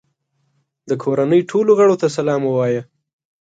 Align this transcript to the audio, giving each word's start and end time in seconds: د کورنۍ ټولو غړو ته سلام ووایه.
د 0.89 0.91
کورنۍ 1.03 1.41
ټولو 1.49 1.71
غړو 1.79 1.95
ته 2.01 2.07
سلام 2.17 2.41
ووایه. 2.45 2.81